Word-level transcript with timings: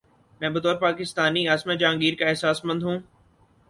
میں 0.41 0.49
بطور 0.49 0.75
پاکستانی 0.75 1.47
عاصمہ 1.47 1.73
جہانگیر 1.73 2.13
کا 2.19 2.25
احساس 2.29 2.65
مند 2.65 2.83
ہوں۔ 2.83 2.99